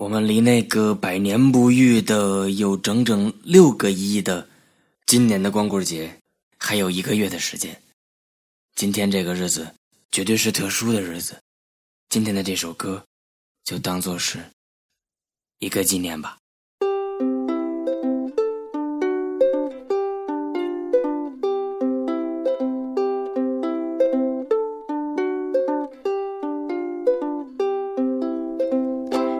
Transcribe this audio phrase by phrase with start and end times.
[0.00, 4.48] 我们离那个百年不遇的有整整六个亿的
[5.04, 6.18] 今年的光棍节
[6.56, 7.78] 还有一个月的时间。
[8.74, 9.74] 今天这个日子
[10.10, 11.38] 绝对是特殊的日子，
[12.08, 13.04] 今天的这首歌
[13.62, 14.42] 就当做是
[15.58, 16.39] 一个纪念吧。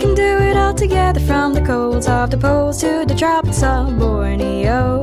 [0.00, 3.98] Can do it all together from the colds of the poles to the tropics of
[3.98, 5.02] Borneo.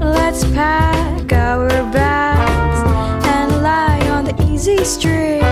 [0.00, 2.80] Let's pack our bags
[3.26, 5.51] and lie on the easy street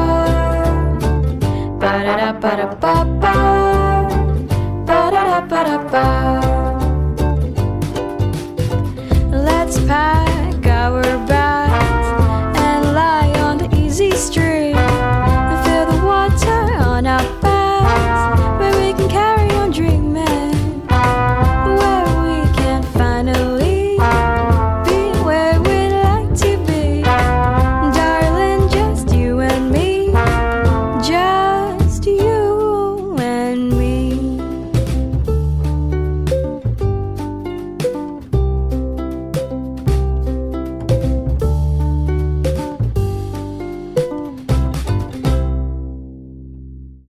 [1.91, 2.31] da
[5.91, 6.40] da